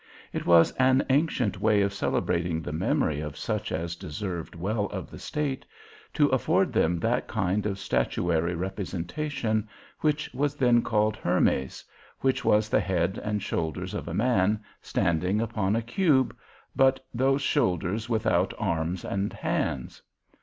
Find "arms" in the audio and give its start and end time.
18.57-19.05